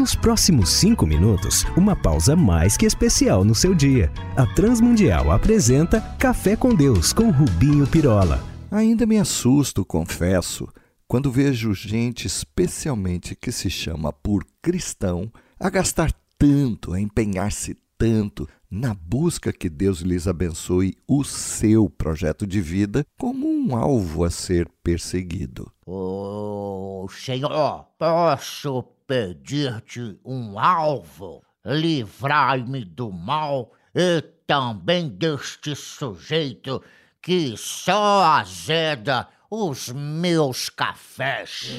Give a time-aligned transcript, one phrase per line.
[0.00, 4.10] Nos próximos cinco minutos, uma pausa mais que especial no seu dia.
[4.34, 8.42] A Transmundial apresenta Café com Deus com Rubinho Pirola.
[8.70, 10.66] Ainda me assusto, confesso,
[11.06, 18.48] quando vejo gente, especialmente que se chama por cristão, a gastar tanto, a empenhar-se tanto
[18.70, 24.30] na busca que Deus lhes abençoe o seu projeto de vida como um alvo a
[24.30, 25.70] ser perseguido.
[25.84, 31.42] Oh, Senhor, posso pedir-te um alvo?
[31.62, 36.82] Livrai-me do mal e também deste sujeito
[37.20, 41.72] que só azeda os meus cafés.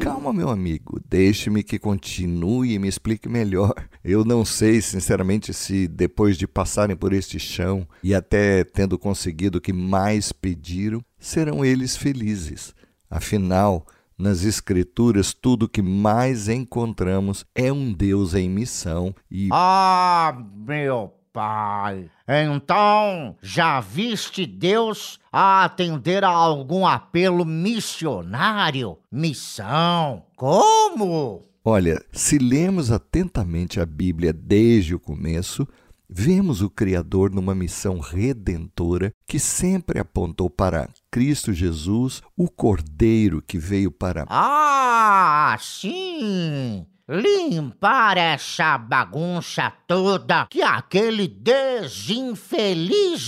[0.00, 3.74] Calma, meu amigo, deixe-me que continue e me explique melhor.
[4.02, 9.58] Eu não sei, sinceramente, se depois de passarem por este chão e até tendo conseguido
[9.58, 12.74] o que mais pediram, serão eles felizes.
[13.10, 13.86] Afinal,
[14.16, 19.50] nas Escrituras, tudo que mais encontramos é um Deus em missão e.
[19.52, 28.98] Ah, meu Pai, então já viste Deus a atender a algum apelo missionário?
[29.12, 30.24] Missão?
[30.34, 31.44] Como?
[31.64, 35.68] Olha, se lemos atentamente a Bíblia desde o começo,
[36.08, 43.56] vemos o Criador numa missão redentora que sempre apontou para Cristo Jesus, o Cordeiro que
[43.56, 44.26] veio para.
[44.28, 46.84] Ah, sim!
[47.10, 51.74] Limpar essa bagunça toda que aquele desinfeliz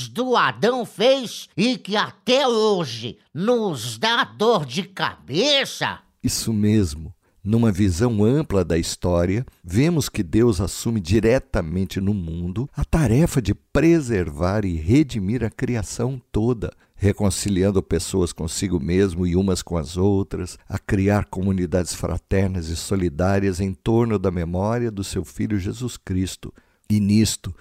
[0.06, 5.98] do Adão fez e que até hoje nos dá dor de cabeça?
[6.22, 7.12] Isso mesmo.
[7.42, 13.52] Numa visão ampla da história, vemos que Deus assume diretamente no mundo a tarefa de
[13.52, 16.72] preservar e redimir a criação toda,
[17.02, 23.58] reconciliando pessoas consigo mesmo e umas com as outras, a criar comunidades fraternas e solidárias
[23.58, 26.54] em torno da memória do seu Filho Jesus Cristo.
[26.88, 27.52] E nisto,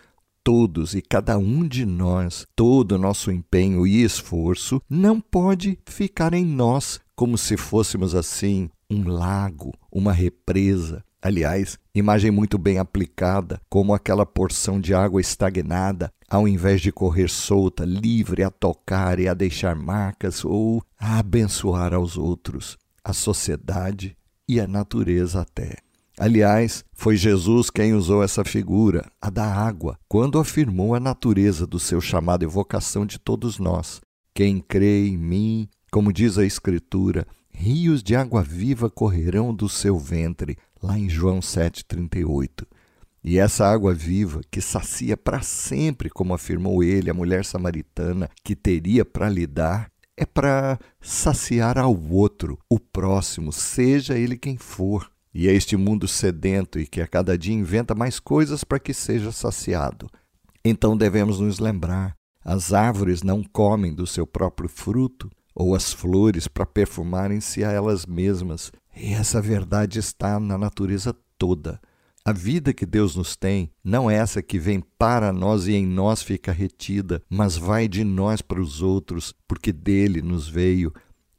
[0.43, 6.35] todos e cada um de nós, todo o nosso empenho e esforço não pode ficar
[6.35, 11.03] em nós como se fôssemos assim um lago, uma represa.
[11.21, 17.29] Aliás, imagem muito bem aplicada, como aquela porção de água estagnada, ao invés de correr
[17.29, 24.17] solta, livre a tocar e a deixar marcas ou a abençoar aos outros, a sociedade
[24.49, 25.77] e a natureza até.
[26.17, 31.79] Aliás, foi Jesus quem usou essa figura, a da água, quando afirmou a natureza do
[31.79, 34.01] seu chamado e vocação de todos nós.
[34.33, 39.97] Quem crê em mim, como diz a Escritura, rios de água viva correrão do seu
[39.97, 42.65] ventre, lá em João 7,38.
[43.23, 48.55] E essa água viva, que sacia para sempre, como afirmou ele, a mulher samaritana, que
[48.55, 55.11] teria para lhe dar, é para saciar ao outro, o próximo, seja ele quem for.
[55.33, 58.93] E é este mundo sedento e que a cada dia inventa mais coisas para que
[58.93, 60.09] seja saciado.
[60.65, 66.47] Então devemos nos lembrar: as árvores não comem do seu próprio fruto, ou as flores
[66.47, 68.71] para perfumarem-se a elas mesmas.
[68.95, 71.79] E essa verdade está na natureza toda.
[72.23, 75.87] A vida que Deus nos tem não é essa que vem para nós e em
[75.87, 80.93] nós fica retida, mas vai de nós para os outros, porque dele nos veio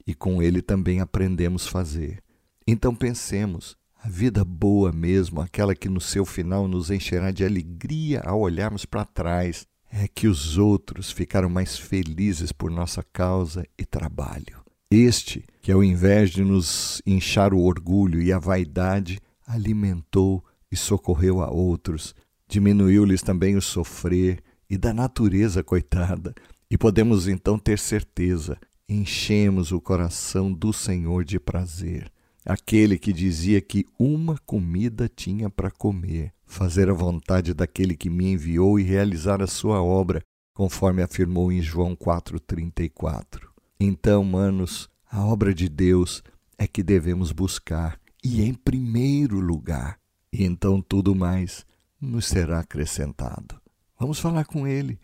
[0.05, 2.21] e com ele também aprendemos fazer.
[2.67, 8.21] Então pensemos, a vida boa mesmo, aquela que no seu final nos encherá de alegria
[8.25, 13.85] ao olharmos para trás, é que os outros ficaram mais felizes por nossa causa e
[13.85, 14.62] trabalho.
[14.95, 21.41] Este, que ao invés de nos inchar o orgulho e a vaidade, alimentou e socorreu
[21.41, 22.15] a outros,
[22.47, 26.35] diminuiu-lhes também o sofrer e da natureza coitada,
[26.71, 32.13] e podemos então ter certeza, enchemos o coração do Senhor de prazer.
[32.45, 38.33] Aquele que dizia que uma comida tinha para comer, fazer a vontade daquele que me
[38.33, 40.21] enviou e realizar a sua obra,
[40.55, 43.52] conforme afirmou em João 4,34.
[43.85, 46.23] Então, manos, a obra de Deus
[46.57, 49.99] é que devemos buscar, e em primeiro lugar,
[50.33, 51.67] e então tudo mais
[52.01, 53.61] nos será acrescentado.
[53.99, 55.01] Vamos falar com Ele.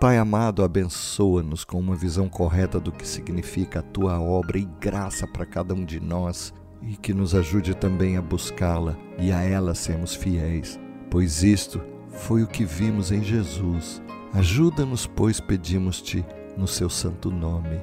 [0.00, 5.26] Pai amado, abençoa-nos com uma visão correta do que significa a tua obra e graça
[5.26, 9.74] para cada um de nós e que nos ajude também a buscá-la e a ela
[9.74, 10.80] sermos fiéis,
[11.10, 14.02] pois isto foi o que vimos em Jesus.
[14.34, 16.24] Ajuda-nos, pois pedimos-te
[16.56, 17.80] no seu santo nome.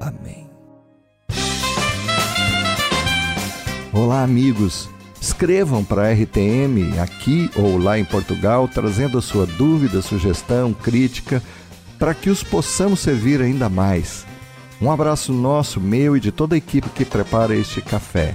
[0.00, 0.48] Amém.
[3.92, 4.88] Olá, amigos.
[5.20, 11.42] Escrevam para a RTM aqui ou lá em Portugal, trazendo a sua dúvida, sugestão, crítica,
[11.98, 14.24] para que os possamos servir ainda mais.
[14.80, 18.34] Um abraço nosso, meu e de toda a equipe que prepara este café.